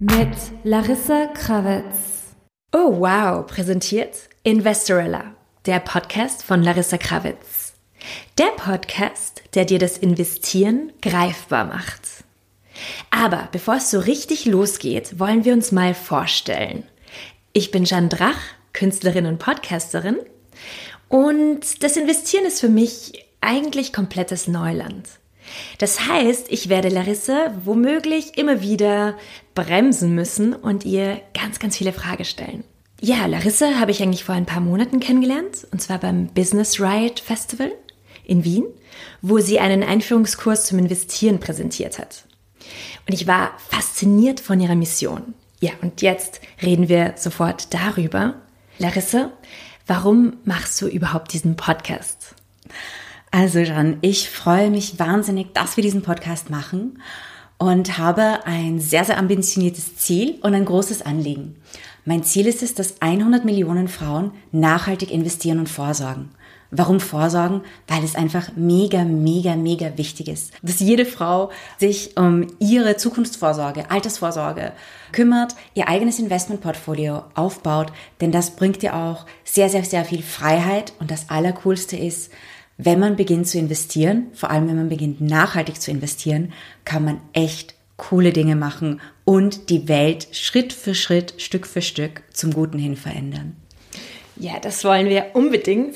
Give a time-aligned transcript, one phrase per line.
[0.00, 2.34] Mit Larissa Krawitz.
[2.72, 5.34] Oh wow, präsentiert Investorella,
[5.64, 7.74] der Podcast von Larissa Krawitz.
[8.36, 12.21] Der Podcast, der dir das Investieren greifbar macht.
[13.10, 16.84] Aber bevor es so richtig losgeht, wollen wir uns mal vorstellen.
[17.52, 18.38] Ich bin Jeanne Drach,
[18.72, 20.16] Künstlerin und Podcasterin.
[21.08, 25.08] Und das Investieren ist für mich eigentlich komplettes Neuland.
[25.78, 29.16] Das heißt, ich werde Larissa womöglich immer wieder
[29.54, 32.64] bremsen müssen und ihr ganz, ganz viele Fragen stellen.
[33.00, 37.18] Ja, Larissa habe ich eigentlich vor ein paar Monaten kennengelernt, und zwar beim Business Riot
[37.20, 37.72] Festival
[38.24, 38.64] in Wien,
[39.20, 42.24] wo sie einen Einführungskurs zum Investieren präsentiert hat.
[43.08, 45.34] Und ich war fasziniert von ihrer Mission.
[45.60, 48.34] Ja, und jetzt reden wir sofort darüber.
[48.78, 49.30] Larissa,
[49.86, 52.34] warum machst du überhaupt diesen Podcast?
[53.30, 57.00] Also Jan, ich freue mich wahnsinnig, dass wir diesen Podcast machen
[57.58, 61.56] und habe ein sehr, sehr ambitioniertes Ziel und ein großes Anliegen.
[62.04, 66.30] Mein Ziel ist es, dass 100 Millionen Frauen nachhaltig investieren und vorsorgen.
[66.72, 67.60] Warum vorsorgen?
[67.86, 73.90] Weil es einfach mega, mega, mega wichtig ist, dass jede Frau sich um ihre Zukunftsvorsorge,
[73.90, 74.72] Altersvorsorge
[75.12, 80.94] kümmert, ihr eigenes Investmentportfolio aufbaut, denn das bringt ihr auch sehr, sehr, sehr viel Freiheit
[80.98, 82.32] und das Allercoolste ist,
[82.78, 86.52] wenn man beginnt zu investieren, vor allem wenn man beginnt nachhaltig zu investieren,
[86.84, 92.22] kann man echt coole Dinge machen und die Welt Schritt für Schritt, Stück für Stück
[92.32, 93.56] zum Guten hin verändern.
[94.36, 95.94] Ja, das wollen wir unbedingt.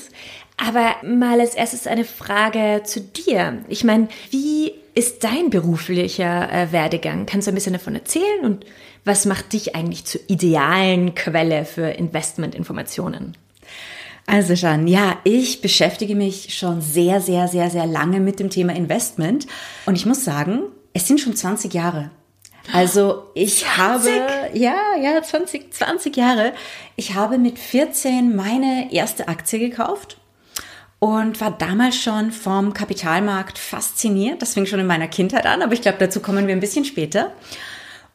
[0.55, 3.63] Aber mal als erstes eine Frage zu dir.
[3.67, 7.25] Ich meine, wie ist dein beruflicher äh, Werdegang?
[7.25, 8.65] Kannst du ein bisschen davon erzählen und
[9.05, 13.35] was macht dich eigentlich zur idealen Quelle für Investmentinformationen?
[14.25, 18.75] Also Jean, ja, ich beschäftige mich schon sehr, sehr, sehr, sehr lange mit dem Thema
[18.75, 19.45] Investment.
[19.85, 20.63] Und ich muss sagen,
[20.97, 22.09] es sind schon 20 Jahre.
[22.73, 23.77] Also ich 20?
[23.77, 24.09] habe,
[24.53, 26.53] ja, ja, 20, 20 Jahre.
[26.95, 30.17] Ich habe mit 14 meine erste Aktie gekauft
[30.97, 34.41] und war damals schon vom Kapitalmarkt fasziniert.
[34.41, 36.83] Das fing schon in meiner Kindheit an, aber ich glaube, dazu kommen wir ein bisschen
[36.83, 37.31] später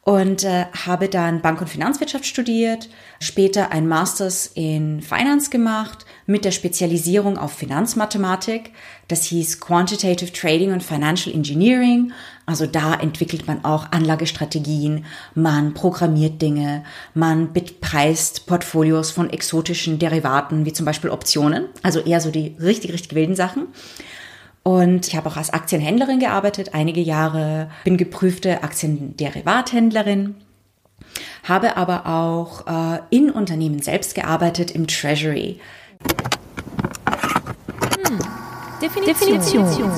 [0.01, 2.89] und äh, habe dann Bank- und Finanzwirtschaft studiert,
[3.21, 8.71] später ein Masters in Finance gemacht mit der Spezialisierung auf Finanzmathematik.
[9.07, 12.13] Das hieß Quantitative Trading und Financial Engineering.
[12.45, 20.65] Also da entwickelt man auch Anlagestrategien, man programmiert Dinge, man bepreist Portfolios von exotischen Derivaten
[20.65, 23.67] wie zum Beispiel Optionen, also eher so die richtig, richtig wilden Sachen.
[24.63, 30.35] Und ich habe auch als Aktienhändlerin gearbeitet, einige Jahre, bin geprüfte Aktienderivathändlerin,
[31.43, 35.59] habe aber auch äh, in Unternehmen selbst gearbeitet im Treasury.
[38.81, 39.39] Definition.
[39.39, 39.91] Definition.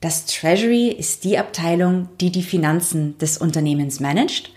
[0.00, 4.50] Das Treasury ist die Abteilung, die die Finanzen des Unternehmens managt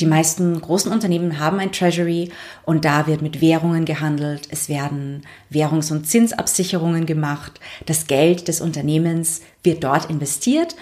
[0.00, 2.32] die meisten großen Unternehmen haben ein Treasury
[2.64, 4.48] und da wird mit Währungen gehandelt.
[4.50, 7.60] Es werden Währungs- und Zinsabsicherungen gemacht.
[7.86, 10.74] Das Geld des Unternehmens wird dort investiert.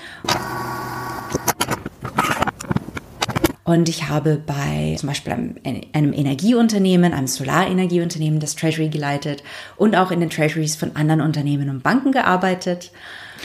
[3.64, 5.54] Und ich habe bei zum Beispiel einem,
[5.92, 9.44] einem, Energieunternehmen, einem Solarenergieunternehmen das Treasury geleitet
[9.76, 12.90] und auch in den Treasuries von anderen Unternehmen und Banken gearbeitet,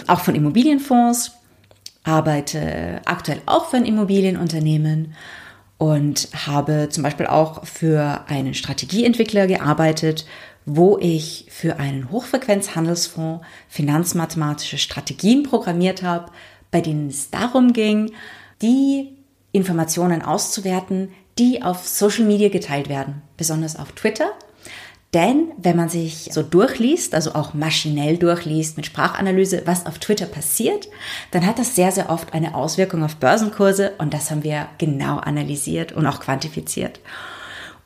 [0.08, 1.34] auch von Immobilienfonds,
[2.04, 5.14] arbeite aktuell auch für ein Immobilienunternehmen
[5.78, 10.26] und habe zum Beispiel auch für einen Strategieentwickler gearbeitet,
[10.66, 16.32] wo ich für einen Hochfrequenzhandelsfonds finanzmathematische Strategien programmiert habe,
[16.72, 18.12] bei denen es darum ging,
[18.62, 19.17] die
[19.58, 24.32] Informationen auszuwerten, die auf Social Media geteilt werden, besonders auf Twitter
[25.14, 30.26] denn wenn man sich so durchliest, also auch maschinell durchliest mit Sprachanalyse, was auf Twitter
[30.26, 30.90] passiert,
[31.32, 35.18] dann hat das sehr, sehr oft eine Auswirkung auf Börsenkurse und das haben wir genau
[35.18, 37.00] analysiert und auch quantifiziert.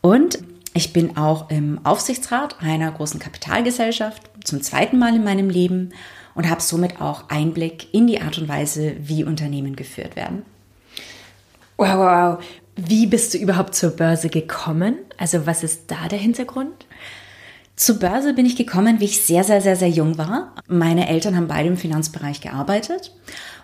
[0.02, 0.40] Und
[0.74, 5.92] ich bin auch im Aufsichtsrat einer großen Kapitalgesellschaft zum zweiten Mal in meinem Leben
[6.34, 10.44] und habe somit auch Einblick in die Art und Weise, wie Unternehmen geführt werden.
[11.82, 12.44] Wow, wow, wow.
[12.76, 15.00] Wie bist du überhaupt zur Börse gekommen?
[15.18, 16.86] Also was ist da der Hintergrund?
[17.76, 20.54] Zur Börse bin ich gekommen, wie ich sehr, sehr, sehr, sehr jung war.
[20.68, 23.16] Meine Eltern haben beide im Finanzbereich gearbeitet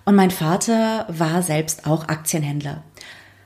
[0.03, 2.83] und mein Vater war selbst auch Aktienhändler.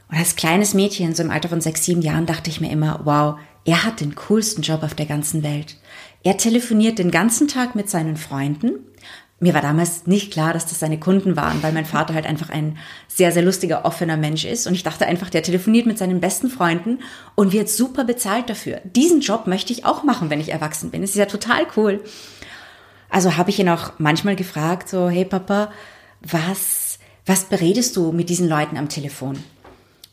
[0.09, 3.01] Und als kleines Mädchen, so im Alter von sechs, sieben Jahren, dachte ich mir immer,
[3.03, 5.75] wow, er hat den coolsten Job auf der ganzen Welt.
[6.23, 8.85] Er telefoniert den ganzen Tag mit seinen Freunden,
[9.41, 12.49] mir war damals nicht klar, dass das seine Kunden waren, weil mein Vater halt einfach
[12.49, 12.77] ein
[13.07, 14.67] sehr, sehr lustiger, offener Mensch ist.
[14.67, 16.99] Und ich dachte einfach, der telefoniert mit seinen besten Freunden
[17.33, 18.81] und wird super bezahlt dafür.
[18.83, 21.01] Diesen Job möchte ich auch machen, wenn ich erwachsen bin.
[21.01, 22.03] Das ist ja total cool.
[23.09, 25.71] Also habe ich ihn auch manchmal gefragt, so, hey Papa,
[26.21, 29.43] was, was beredest du mit diesen Leuten am Telefon?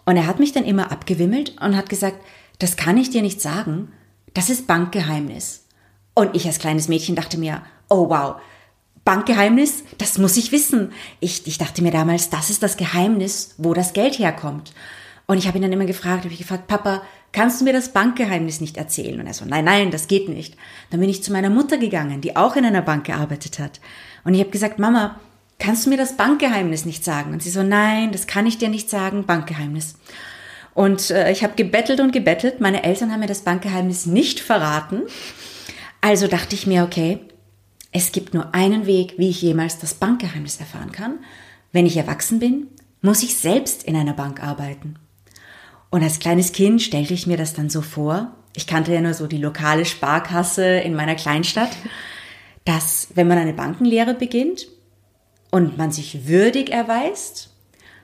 [0.07, 2.17] Und er hat mich dann immer abgewimmelt und hat gesagt,
[2.61, 3.93] das kann ich dir nicht sagen,
[4.33, 5.67] das ist Bankgeheimnis.
[6.15, 7.61] Und ich als kleines Mädchen dachte mir,
[7.91, 8.37] oh wow,
[9.09, 10.93] Bankgeheimnis, das muss ich wissen.
[11.19, 14.75] Ich, ich dachte mir damals, das ist das Geheimnis, wo das Geld herkommt.
[15.25, 17.01] Und ich habe ihn dann immer gefragt, habe ich gefragt, Papa,
[17.33, 19.19] kannst du mir das Bankgeheimnis nicht erzählen?
[19.19, 20.59] Und er so, nein, nein, das geht nicht.
[20.91, 23.81] Dann bin ich zu meiner Mutter gegangen, die auch in einer Bank gearbeitet hat.
[24.25, 25.19] Und ich habe gesagt, Mama,
[25.59, 27.33] kannst du mir das Bankgeheimnis nicht sagen?
[27.33, 29.95] Und sie so, nein, das kann ich dir nicht sagen, Bankgeheimnis.
[30.75, 32.61] Und äh, ich habe gebettelt und gebettelt.
[32.61, 35.05] Meine Eltern haben mir das Bankgeheimnis nicht verraten.
[36.03, 37.21] Also dachte ich mir, okay,
[37.93, 41.21] es gibt nur einen Weg, wie ich jemals das Bankgeheimnis erfahren kann.
[41.73, 42.69] Wenn ich erwachsen bin,
[43.01, 44.97] muss ich selbst in einer Bank arbeiten.
[45.91, 48.33] Und als kleines Kind stellte ich mir das dann so vor.
[48.55, 51.71] Ich kannte ja nur so die lokale Sparkasse in meiner Kleinstadt,
[52.65, 54.69] dass wenn man eine Bankenlehre beginnt
[55.51, 57.55] und man sich würdig erweist,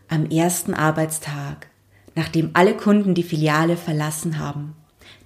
[0.08, 1.68] am ersten Arbeitstag,
[2.14, 4.74] nachdem alle Kunden die Filiale verlassen haben,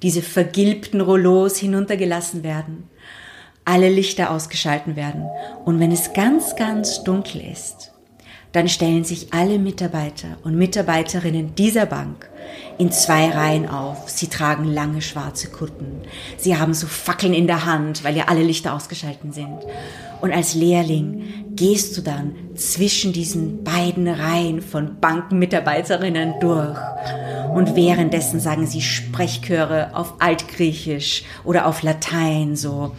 [0.03, 2.89] diese vergilbten Rollos hinuntergelassen werden
[3.69, 5.29] alle Lichter ausgeschalten werden
[5.67, 7.93] und wenn es ganz, ganz dunkel ist,
[8.53, 12.31] dann stellen sich alle Mitarbeiter und Mitarbeiterinnen dieser Bank
[12.79, 14.09] in zwei Reihen auf.
[14.09, 16.01] Sie tragen lange schwarze Kutten.
[16.39, 19.59] Sie haben so Fackeln in der Hand, weil ja alle Lichter ausgeschalten sind.
[20.23, 26.79] Und als Lehrling gehst du dann zwischen diesen beiden Reihen von Bankenmitarbeiterinnen durch.
[27.55, 32.93] Und währenddessen sagen sie Sprechchöre auf Altgriechisch oder auf Latein so.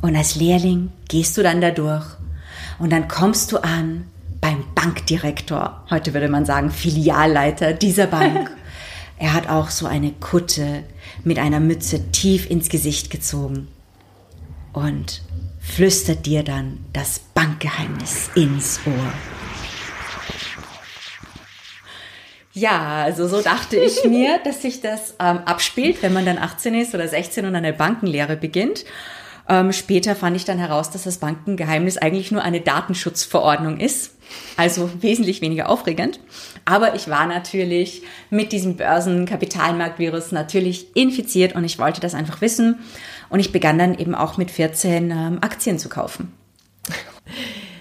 [0.00, 2.06] Und als Lehrling gehst du dann da durch
[2.78, 4.04] und dann kommst du an
[4.40, 8.50] beim Bankdirektor, heute würde man sagen Filialleiter dieser Bank.
[9.18, 10.84] er hat auch so eine Kutte
[11.24, 13.68] mit einer Mütze tief ins Gesicht gezogen
[14.72, 15.20] und
[15.60, 19.39] flüstert dir dann das Bankgeheimnis ins Ohr.
[22.60, 26.74] Ja, also so dachte ich mir, dass sich das ähm, abspielt, wenn man dann 18
[26.74, 28.84] ist oder 16 und eine Bankenlehre beginnt.
[29.48, 34.14] Ähm, später fand ich dann heraus, dass das Bankengeheimnis eigentlich nur eine Datenschutzverordnung ist.
[34.58, 36.20] Also wesentlich weniger aufregend.
[36.66, 42.78] Aber ich war natürlich mit diesem Börsenkapitalmarktvirus natürlich infiziert und ich wollte das einfach wissen.
[43.30, 46.32] Und ich begann dann eben auch mit 14 ähm, Aktien zu kaufen.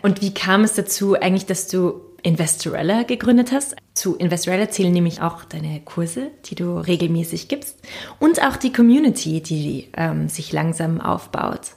[0.01, 3.75] Und wie kam es dazu eigentlich, dass du Investorella gegründet hast.
[3.93, 7.77] Zu Investorella zählen nämlich auch deine Kurse, die du regelmäßig gibst
[8.19, 11.71] und auch die Community, die ähm, sich langsam aufbaut.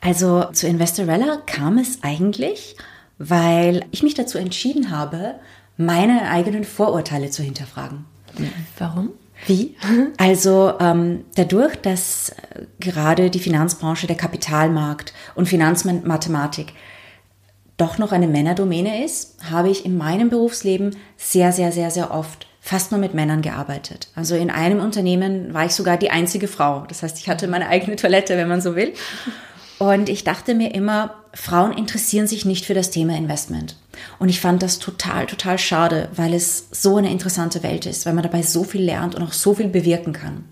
[0.00, 2.76] Also zu Investorella kam es eigentlich,
[3.18, 5.34] weil ich mich dazu entschieden habe,
[5.76, 8.04] meine eigenen Vorurteile zu hinterfragen.
[8.78, 9.10] Warum?
[9.46, 9.76] Wie?
[10.18, 12.34] Also ähm, dadurch, dass
[12.78, 16.72] gerade die Finanzbranche, der Kapitalmarkt und Finanzmathematik
[17.80, 22.46] doch noch eine Männerdomäne ist, habe ich in meinem Berufsleben sehr, sehr, sehr, sehr oft
[22.60, 24.08] fast nur mit Männern gearbeitet.
[24.14, 26.84] Also in einem Unternehmen war ich sogar die einzige Frau.
[26.88, 28.92] Das heißt, ich hatte meine eigene Toilette, wenn man so will.
[29.78, 33.76] Und ich dachte mir immer, Frauen interessieren sich nicht für das Thema Investment.
[34.18, 38.12] Und ich fand das total, total schade, weil es so eine interessante Welt ist, weil
[38.12, 40.44] man dabei so viel lernt und auch so viel bewirken kann.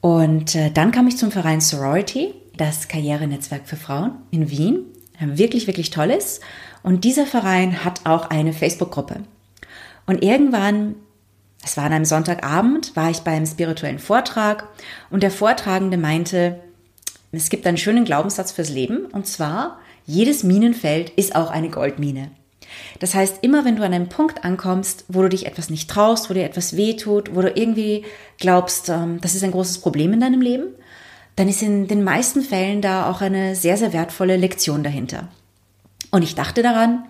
[0.00, 4.86] Und äh, dann kam ich zum Verein Sorority, das Karrierenetzwerk für Frauen in Wien
[5.20, 6.40] wirklich, wirklich toll ist.
[6.82, 9.20] Und dieser Verein hat auch eine Facebook-Gruppe.
[10.06, 10.96] Und irgendwann,
[11.64, 14.68] es war an einem Sonntagabend, war ich beim spirituellen Vortrag
[15.10, 16.60] und der Vortragende meinte,
[17.32, 22.30] es gibt einen schönen Glaubenssatz fürs Leben und zwar, jedes Minenfeld ist auch eine Goldmine.
[22.98, 26.28] Das heißt, immer wenn du an einem Punkt ankommst, wo du dich etwas nicht traust,
[26.28, 28.04] wo dir etwas wehtut, wo du irgendwie
[28.38, 30.74] glaubst, ähm, das ist ein großes Problem in deinem Leben,
[31.36, 35.28] dann ist in den meisten Fällen da auch eine sehr, sehr wertvolle Lektion dahinter.
[36.10, 37.04] Und ich dachte daran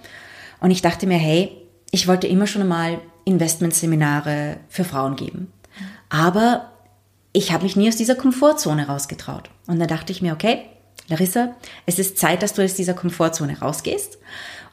[0.60, 1.52] und ich dachte mir, hey,
[1.90, 5.52] ich wollte immer schon einmal Investmentseminare für Frauen geben.
[6.08, 6.72] Aber
[7.32, 9.50] ich habe mich nie aus dieser Komfortzone rausgetraut.
[9.66, 10.62] Und dann dachte ich mir, okay,
[11.08, 11.54] Larissa,
[11.84, 14.18] es ist Zeit, dass du aus dieser Komfortzone rausgehst.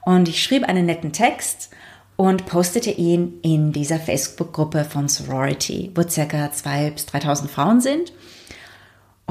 [0.06, 1.72] Und ich schrieb einen netten Text
[2.16, 8.14] und postete ihn in dieser Facebook-Gruppe von Sorority, wo circa 2.000 bis 3.000 Frauen sind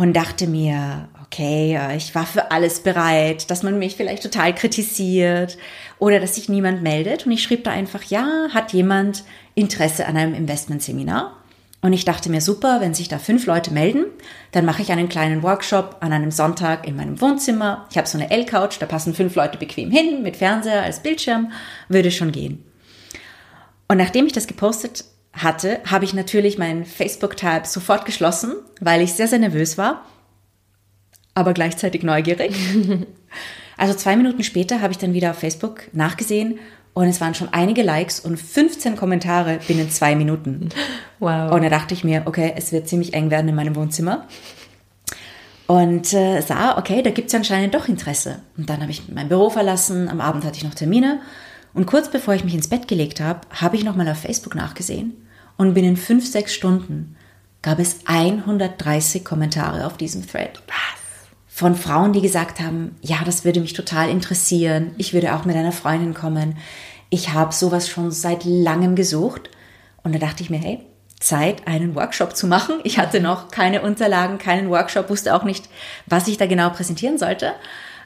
[0.00, 5.58] und dachte mir, okay, ich war für alles bereit, dass man mich vielleicht total kritisiert
[5.98, 7.26] oder dass sich niemand meldet.
[7.26, 11.36] Und ich schrieb da einfach, ja, hat jemand Interesse an einem Investmentseminar?
[11.82, 14.06] Und ich dachte mir, super, wenn sich da fünf Leute melden,
[14.52, 17.86] dann mache ich einen kleinen Workshop an einem Sonntag in meinem Wohnzimmer.
[17.90, 21.52] Ich habe so eine L-Couch, da passen fünf Leute bequem hin, mit Fernseher als Bildschirm,
[21.90, 22.64] würde schon gehen.
[23.86, 29.14] Und nachdem ich das gepostet hatte, habe ich natürlich meinen Facebook-Tab sofort geschlossen, weil ich
[29.14, 30.04] sehr, sehr nervös war,
[31.34, 32.54] aber gleichzeitig neugierig.
[33.76, 36.58] also zwei Minuten später habe ich dann wieder auf Facebook nachgesehen
[36.92, 40.70] und es waren schon einige Likes und 15 Kommentare binnen zwei Minuten.
[41.20, 41.52] Wow.
[41.52, 44.26] Und da dachte ich mir, okay, es wird ziemlich eng werden in meinem Wohnzimmer.
[45.68, 48.40] Und äh, sah, okay, da gibt es anscheinend doch Interesse.
[48.56, 51.20] Und dann habe ich mein Büro verlassen, am Abend hatte ich noch Termine.
[51.72, 55.26] Und kurz bevor ich mich ins Bett gelegt habe, habe ich nochmal auf Facebook nachgesehen.
[55.56, 57.16] Und binnen fünf, sechs Stunden
[57.62, 60.62] gab es 130 Kommentare auf diesem Thread.
[60.66, 61.00] Was?
[61.46, 64.92] Von Frauen, die gesagt haben, ja, das würde mich total interessieren.
[64.96, 66.56] Ich würde auch mit einer Freundin kommen.
[67.10, 69.50] Ich habe sowas schon seit langem gesucht.
[70.02, 70.80] Und da dachte ich mir, hey,
[71.20, 72.80] Zeit, einen Workshop zu machen.
[72.82, 75.68] Ich hatte noch keine Unterlagen, keinen Workshop, wusste auch nicht,
[76.06, 77.52] was ich da genau präsentieren sollte.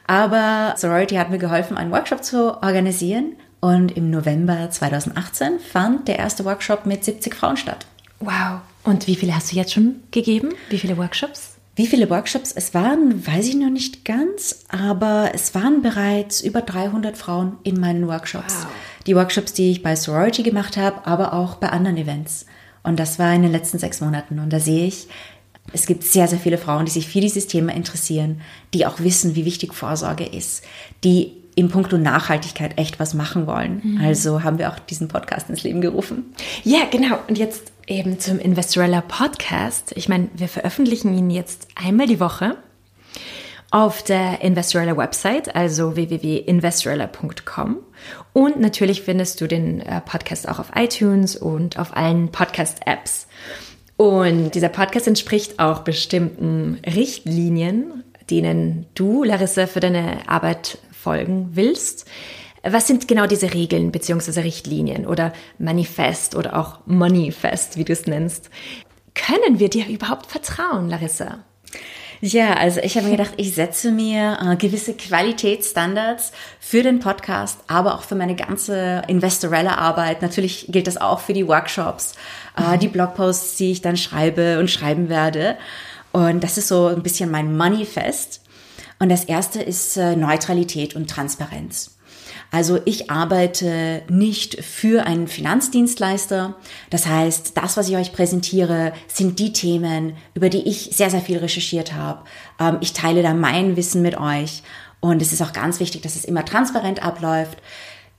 [0.05, 3.37] Aber Sorority hat mir geholfen, einen Workshop zu organisieren.
[3.59, 7.85] Und im November 2018 fand der erste Workshop mit 70 Frauen statt.
[8.19, 8.61] Wow.
[8.83, 10.49] Und wie viele hast du jetzt schon gegeben?
[10.69, 11.55] Wie viele Workshops?
[11.75, 16.61] Wie viele Workshops es waren, weiß ich noch nicht ganz, aber es waren bereits über
[16.61, 18.55] 300 Frauen in meinen Workshops.
[18.61, 18.71] Wow.
[19.07, 22.45] Die Workshops, die ich bei Sorority gemacht habe, aber auch bei anderen Events.
[22.83, 24.39] Und das war in den letzten sechs Monaten.
[24.39, 25.07] Und da sehe ich,
[25.73, 28.41] es gibt sehr, sehr viele Frauen, die sich für dieses Thema interessieren,
[28.73, 30.63] die auch wissen, wie wichtig Vorsorge ist,
[31.03, 33.81] die im Punkto Nachhaltigkeit echt was machen wollen.
[33.83, 34.01] Mhm.
[34.01, 36.33] Also haben wir auch diesen Podcast ins Leben gerufen.
[36.63, 37.17] Ja, genau.
[37.27, 39.93] Und jetzt eben zum Investorella Podcast.
[39.95, 42.57] Ich meine, wir veröffentlichen ihn jetzt einmal die Woche
[43.71, 47.77] auf der Investorella Website, also www.investorella.com.
[48.33, 53.27] Und natürlich findest du den äh, Podcast auch auf iTunes und auf allen Podcast-Apps.
[53.97, 62.05] Und dieser Podcast entspricht auch bestimmten Richtlinien, denen du, Larissa, für deine Arbeit folgen willst.
[62.63, 64.39] Was sind genau diese Regeln bzw.
[64.41, 68.49] Richtlinien oder Manifest oder auch Moneyfest, wie du es nennst?
[69.13, 71.43] Können wir dir überhaupt vertrauen, Larissa?
[72.21, 77.59] Ja, also ich habe mir gedacht, ich setze mir äh, gewisse Qualitätsstandards für den Podcast,
[77.67, 80.23] aber auch für meine ganze investorelle Arbeit.
[80.23, 82.15] Natürlich gilt das auch für die Workshops,
[82.57, 82.79] äh, mhm.
[82.79, 85.55] die Blogposts, die ich dann schreibe und schreiben werde.
[86.13, 88.41] Und das ist so ein bisschen mein Moneyfest.
[88.99, 91.95] Und das erste ist äh, Neutralität und Transparenz.
[92.51, 96.55] Also ich arbeite nicht für einen Finanzdienstleister.
[96.89, 101.21] Das heißt, das, was ich euch präsentiere, sind die Themen, über die ich sehr, sehr
[101.21, 102.23] viel recherchiert habe.
[102.59, 104.63] Ähm, ich teile da mein Wissen mit euch.
[105.01, 107.57] Und es ist auch ganz wichtig, dass es immer transparent abläuft.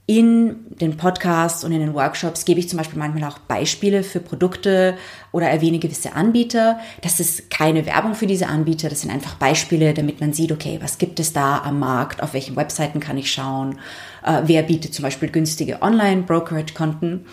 [0.09, 4.21] In den Podcasts und in den Workshops gebe ich zum Beispiel manchmal auch Beispiele für
[4.21, 4.97] Produkte
[5.33, 6.79] oder erwähne gewisse Anbieter.
[7.01, 10.79] Das ist keine Werbung für diese Anbieter, das sind einfach Beispiele, damit man sieht, okay,
[10.81, 13.79] was gibt es da am Markt, auf welchen Webseiten kann ich schauen,
[14.23, 17.25] äh, wer bietet zum Beispiel günstige Online-Brokerage-Konten.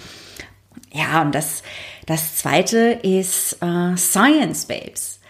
[0.93, 1.63] Ja, und das,
[2.07, 5.21] das zweite ist äh, Science Babes.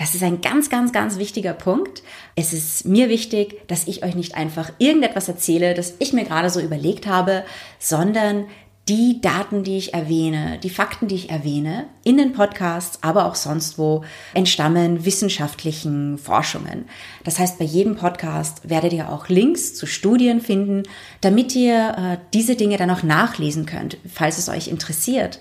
[0.00, 2.02] Das ist ein ganz, ganz, ganz wichtiger Punkt.
[2.34, 6.48] Es ist mir wichtig, dass ich euch nicht einfach irgendetwas erzähle, das ich mir gerade
[6.48, 7.44] so überlegt habe,
[7.78, 8.46] sondern
[8.88, 13.34] die Daten, die ich erwähne, die Fakten, die ich erwähne, in den Podcasts, aber auch
[13.34, 14.02] sonst wo,
[14.32, 16.86] entstammen wissenschaftlichen Forschungen.
[17.22, 20.84] Das heißt, bei jedem Podcast werdet ihr auch Links zu Studien finden,
[21.20, 25.40] damit ihr äh, diese Dinge dann auch nachlesen könnt, falls es euch interessiert.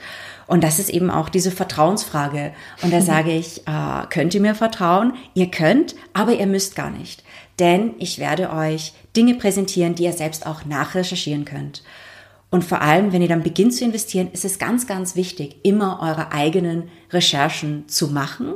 [0.50, 2.54] Und das ist eben auch diese Vertrauensfrage.
[2.82, 5.14] Und da sage ich, äh, könnt ihr mir vertrauen?
[5.36, 7.24] Ihr könnt, aber ihr müsst gar nicht.
[7.60, 11.84] Denn ich werde euch Dinge präsentieren, die ihr selbst auch nachrecherchieren könnt.
[12.52, 16.00] Und vor allem, wenn ihr dann beginnt zu investieren, ist es ganz, ganz wichtig, immer
[16.02, 18.56] eure eigenen Recherchen zu machen.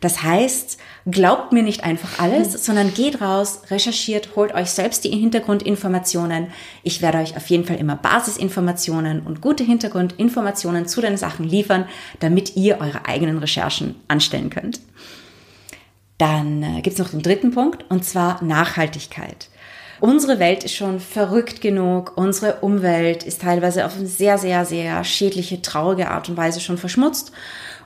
[0.00, 0.78] Das heißt,
[1.10, 6.48] glaubt mir nicht einfach alles, sondern geht raus, recherchiert, holt euch selbst die Hintergrundinformationen.
[6.84, 11.86] Ich werde euch auf jeden Fall immer Basisinformationen und gute Hintergrundinformationen zu den Sachen liefern,
[12.20, 14.80] damit ihr eure eigenen Recherchen anstellen könnt.
[16.18, 19.48] Dann äh, gibt es noch den dritten Punkt, und zwar Nachhaltigkeit.
[20.02, 22.14] Unsere Welt ist schon verrückt genug.
[22.16, 26.76] Unsere Umwelt ist teilweise auf eine sehr, sehr, sehr schädliche, traurige Art und Weise schon
[26.76, 27.30] verschmutzt.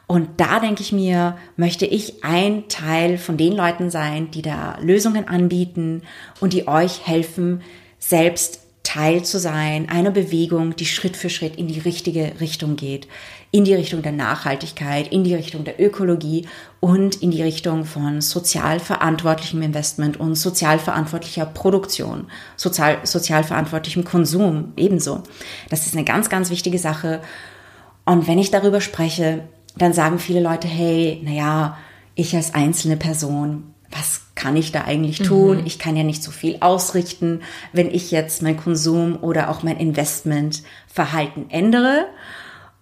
[0.07, 4.79] Und da denke ich mir, möchte ich ein Teil von den Leuten sein, die da
[4.81, 6.05] Lösungen anbieten
[6.41, 7.61] und die euch helfen,
[7.99, 13.09] selbst Teil zu sein einer Bewegung, die Schritt für Schritt in die richtige Richtung geht.
[13.51, 16.47] In die Richtung der Nachhaltigkeit, in die Richtung der Ökologie
[16.79, 24.05] und in die Richtung von sozial verantwortlichem Investment und sozial verantwortlicher Produktion, sozial, sozial verantwortlichem
[24.05, 25.25] Konsum ebenso.
[25.69, 27.23] Das ist eine ganz, ganz wichtige Sache.
[28.05, 31.77] Und wenn ich darüber spreche, dann sagen viele Leute, hey, naja,
[32.15, 35.61] ich als einzelne Person, was kann ich da eigentlich tun?
[35.61, 35.67] Mhm.
[35.67, 37.41] Ich kann ja nicht so viel ausrichten,
[37.73, 42.07] wenn ich jetzt mein Konsum oder auch mein Investmentverhalten ändere.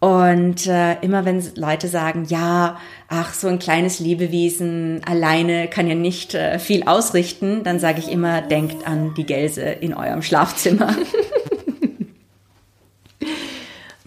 [0.01, 5.95] Und äh, immer wenn Leute sagen, ja, ach, so ein kleines Lebewesen alleine kann ja
[5.95, 10.95] nicht äh, viel ausrichten, dann sage ich immer, denkt an die Gelse in eurem Schlafzimmer.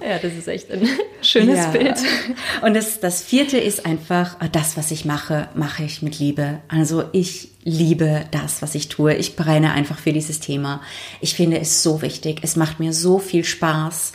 [0.07, 0.87] Ja, das ist echt ein
[1.21, 1.69] schönes ja.
[1.71, 1.97] Bild.
[2.61, 6.59] Und das, das vierte ist einfach, äh, das, was ich mache, mache ich mit Liebe.
[6.69, 9.15] Also ich liebe das, was ich tue.
[9.15, 10.81] Ich brenne einfach für dieses Thema.
[11.19, 12.39] Ich finde es so wichtig.
[12.41, 14.13] Es macht mir so viel Spaß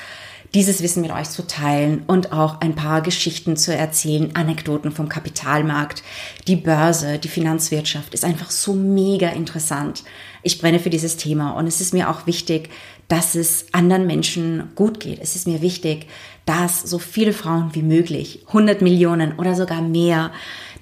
[0.54, 5.08] dieses Wissen mit euch zu teilen und auch ein paar Geschichten zu erzählen, Anekdoten vom
[5.08, 6.02] Kapitalmarkt.
[6.46, 10.04] Die Börse, die Finanzwirtschaft ist einfach so mega interessant.
[10.42, 12.68] Ich brenne für dieses Thema und es ist mir auch wichtig,
[13.08, 15.20] dass es anderen Menschen gut geht.
[15.20, 16.06] Es ist mir wichtig,
[16.46, 20.32] dass so viele Frauen wie möglich, 100 Millionen oder sogar mehr,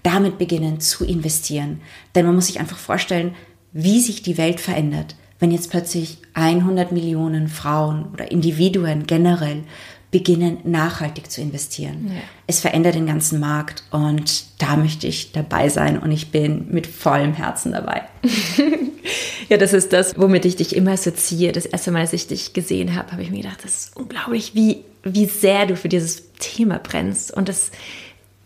[0.03, 1.81] damit beginnen zu investieren.
[2.15, 3.35] Denn man muss sich einfach vorstellen,
[3.73, 9.65] wie sich die Welt verändert wenn jetzt plötzlich 100 Millionen Frauen oder Individuen generell
[10.11, 12.09] beginnen, nachhaltig zu investieren.
[12.09, 12.21] Ja.
[12.47, 16.87] Es verändert den ganzen Markt und da möchte ich dabei sein und ich bin mit
[16.87, 18.02] vollem Herzen dabei.
[19.49, 21.52] ja, das ist das, womit ich dich immer assoziiere.
[21.52, 24.55] Das erste Mal, als ich dich gesehen habe, habe ich mir gedacht, das ist unglaublich,
[24.55, 27.33] wie, wie sehr du für dieses Thema brennst.
[27.33, 27.71] Und das,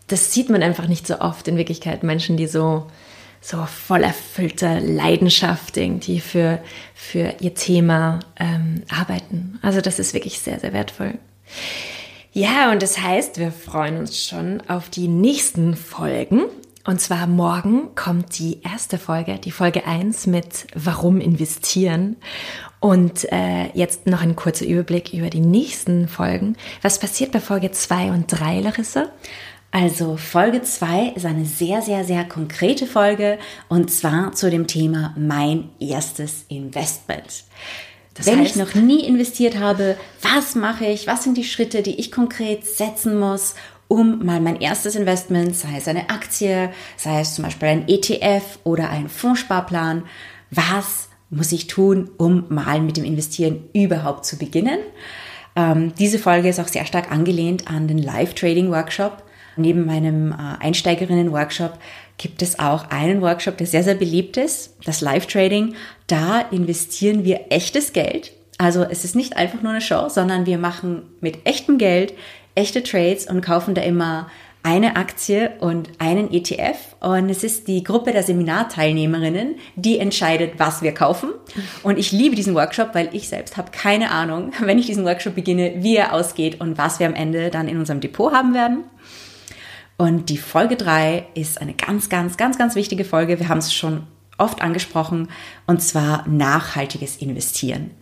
[0.06, 2.02] das sieht man einfach nicht so oft in Wirklichkeit.
[2.02, 2.86] Menschen, die so
[3.40, 6.60] so voll erfüllter Leidenschaft irgendwie für,
[6.94, 9.58] für ihr Thema ähm, arbeiten.
[9.60, 11.18] Also das ist wirklich sehr, sehr wertvoll.
[12.32, 16.42] Ja, und das heißt, wir freuen uns schon auf die nächsten Folgen.
[16.86, 22.16] Und zwar morgen kommt die erste Folge, die Folge 1 mit Warum investieren.
[22.80, 26.56] Und äh, jetzt noch ein kurzer Überblick über die nächsten Folgen.
[26.82, 29.10] Was passiert bei Folge 2 und 3, Larissa?
[29.70, 35.14] Also Folge 2 ist eine sehr, sehr, sehr konkrete Folge und zwar zu dem Thema
[35.16, 37.44] mein erstes Investment.
[38.14, 41.06] Das Wenn heißt, ich noch nie investiert habe, was mache ich?
[41.06, 43.54] Was sind die Schritte, die ich konkret setzen muss,
[43.88, 48.58] um mal mein erstes Investment, sei es eine Aktie, sei es zum Beispiel ein ETF
[48.62, 50.04] oder ein Fondssparplan,
[50.50, 54.78] was muss ich tun, um mal mit dem Investieren überhaupt zu beginnen?
[55.56, 59.22] Ähm, diese Folge ist auch sehr stark angelehnt an den Live-Trading-Workshop,
[59.56, 61.78] Neben meinem äh, Einsteigerinnen-Workshop
[62.16, 65.74] gibt es auch einen Workshop, der sehr, sehr beliebt ist, das Live-Trading.
[66.06, 68.32] Da investieren wir echtes Geld.
[68.58, 72.14] Also es ist nicht einfach nur eine Show, sondern wir machen mit echtem Geld
[72.54, 74.28] echte Trades und kaufen da immer
[74.64, 76.96] eine Aktie und einen ETF.
[77.00, 81.30] Und es ist die Gruppe der Seminarteilnehmerinnen, die entscheidet, was wir kaufen.
[81.82, 85.34] Und ich liebe diesen Workshop, weil ich selbst habe keine Ahnung, wenn ich diesen Workshop
[85.34, 88.84] beginne, wie er ausgeht und was wir am Ende dann in unserem Depot haben werden.
[89.96, 93.38] Und die Folge 3 ist eine ganz, ganz, ganz, ganz wichtige Folge.
[93.38, 94.06] Wir haben es schon
[94.38, 95.28] oft angesprochen,
[95.66, 97.92] und zwar nachhaltiges Investieren.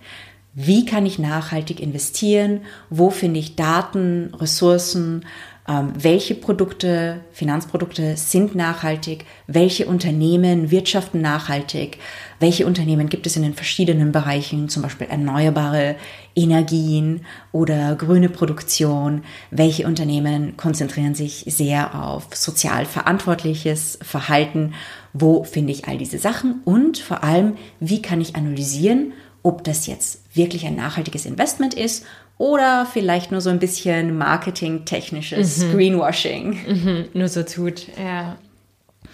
[0.54, 2.60] Wie kann ich nachhaltig investieren?
[2.90, 5.24] Wo finde ich Daten, Ressourcen?
[5.66, 11.98] Ähm, welche Produkte, Finanzprodukte sind nachhaltig, welche Unternehmen wirtschaften nachhaltig,
[12.40, 15.94] welche Unternehmen gibt es in den verschiedenen Bereichen, zum Beispiel erneuerbare
[16.34, 24.74] Energien oder grüne Produktion, welche Unternehmen konzentrieren sich sehr auf sozial verantwortliches Verhalten,
[25.12, 26.60] wo finde ich all diese Sachen?
[26.64, 29.12] Und vor allem, wie kann ich analysieren,
[29.42, 32.04] ob das jetzt wirklich ein nachhaltiges Investment ist
[32.38, 35.72] oder vielleicht nur so ein bisschen marketingtechnisches mhm.
[35.72, 36.50] Greenwashing.
[36.66, 38.36] Mhm, nur so tut, ja.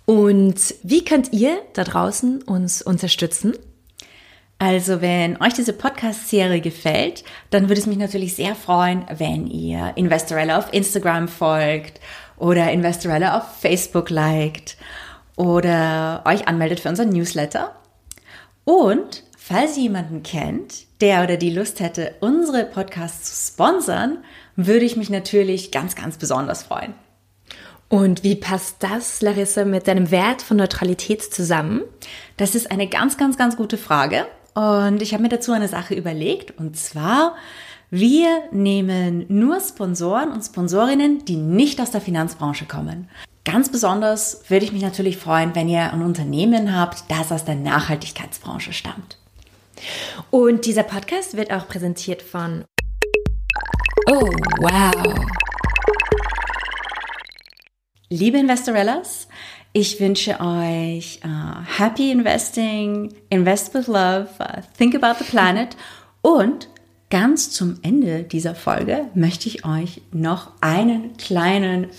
[0.06, 3.52] Und wie könnt ihr da draußen uns unterstützen?
[4.58, 9.92] Also, wenn euch diese Podcast-Serie gefällt, dann würde es mich natürlich sehr freuen, wenn ihr
[9.94, 12.00] Investorella auf Instagram folgt
[12.38, 14.76] oder Investorella auf Facebook liked
[15.36, 17.76] oder euch anmeldet für unseren Newsletter.
[18.64, 24.18] Und falls ihr jemanden kennt, der oder die Lust hätte, unsere Podcasts zu sponsern,
[24.56, 26.92] würde ich mich natürlich ganz, ganz besonders freuen.
[27.88, 31.80] Und wie passt das, Larissa, mit deinem Wert von Neutralität zusammen?
[32.36, 34.26] Das ist eine ganz, ganz, ganz gute Frage.
[34.54, 36.58] Und ich habe mir dazu eine Sache überlegt.
[36.58, 37.34] Und zwar,
[37.90, 43.08] wir nehmen nur Sponsoren und Sponsorinnen, die nicht aus der Finanzbranche kommen.
[43.46, 47.54] Ganz besonders würde ich mich natürlich freuen, wenn ihr ein Unternehmen habt, das aus der
[47.54, 49.16] Nachhaltigkeitsbranche stammt.
[50.30, 52.64] Und dieser Podcast wird auch präsentiert von
[54.10, 55.26] Oh, wow.
[58.10, 59.28] Liebe Investorellas,
[59.74, 65.76] ich wünsche euch uh, Happy Investing, Invest with Love, uh, Think about the Planet
[66.22, 66.68] und
[67.10, 71.92] ganz zum Ende dieser Folge möchte ich euch noch einen kleinen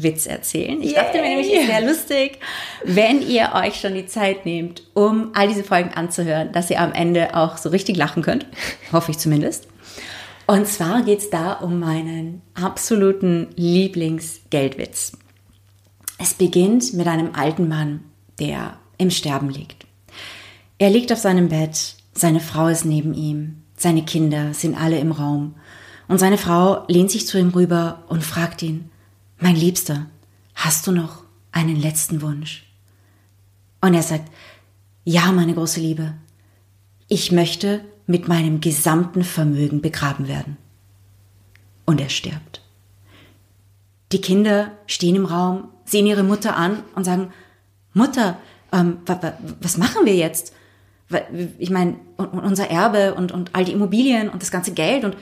[0.00, 0.80] Finanzwitz erzählen.
[0.80, 0.94] Ich Yay.
[0.94, 2.38] dachte mir nämlich, es ist sehr lustig,
[2.84, 6.92] wenn ihr euch schon die Zeit nehmt, um all diese Folgen anzuhören, dass ihr am
[6.92, 8.46] Ende auch so richtig lachen könnt.
[8.92, 9.68] Hoffe ich zumindest.
[10.46, 15.12] Und zwar geht es da um meinen absoluten Lieblingsgeldwitz.
[16.18, 18.04] Es beginnt mit einem alten Mann,
[18.40, 19.86] der im Sterben liegt.
[20.78, 25.12] Er liegt auf seinem Bett, seine Frau ist neben ihm, seine Kinder sind alle im
[25.12, 25.54] Raum
[26.08, 28.90] und seine Frau lehnt sich zu ihm rüber und fragt ihn,
[29.40, 30.06] mein Liebster,
[30.54, 32.64] hast du noch einen letzten Wunsch?
[33.80, 34.30] Und er sagt,
[35.04, 36.14] ja, meine große Liebe,
[37.08, 40.56] ich möchte mit meinem gesamten Vermögen begraben werden.
[41.86, 42.62] Und er stirbt.
[44.12, 47.32] Die Kinder stehen im Raum, sehen ihre Mutter an und sagen,
[47.94, 48.38] Mutter,
[48.72, 48.98] ähm,
[49.60, 50.52] was machen wir jetzt?
[51.58, 55.16] Ich meine, unser Erbe und, und all die Immobilien und das ganze Geld und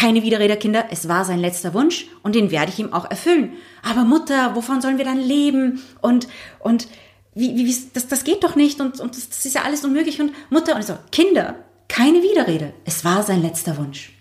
[0.00, 3.52] keine Widerrede, Kinder, es war sein letzter Wunsch und den werde ich ihm auch erfüllen.
[3.82, 5.82] Aber Mutter, wovon sollen wir dann leben?
[6.00, 6.26] Und,
[6.58, 6.88] und
[7.34, 10.18] wie, wie, das, das geht doch nicht und, und das, das ist ja alles unmöglich.
[10.18, 11.54] Und Mutter, und so, Kinder,
[11.88, 14.14] keine Widerrede, es war sein letzter Wunsch.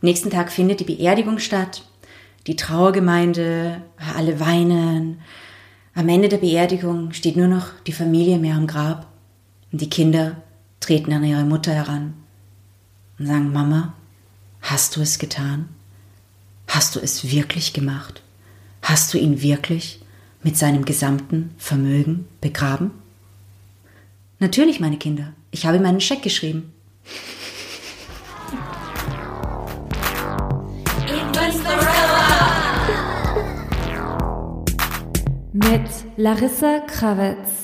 [0.00, 1.82] nächsten Tag findet die Beerdigung statt
[2.46, 3.82] die Trauergemeinde,
[4.16, 5.20] alle weinen.
[5.94, 9.08] Am Ende der Beerdigung steht nur noch die Familie mehr am Grab
[9.72, 10.42] und die Kinder
[10.80, 12.14] treten an ihre Mutter heran
[13.18, 13.94] und sagen, Mama,
[14.64, 15.68] hast du es getan?
[16.66, 18.22] Hast du es wirklich gemacht?
[18.82, 20.00] Hast du ihn wirklich
[20.42, 22.90] mit seinem gesamten Vermögen begraben?
[24.40, 26.72] Natürlich, meine Kinder, ich habe ihm einen Scheck geschrieben.
[35.52, 37.63] mit Larissa Kravitz.